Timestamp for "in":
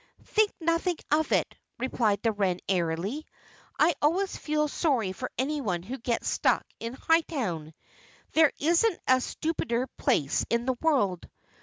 6.79-6.93, 10.49-10.65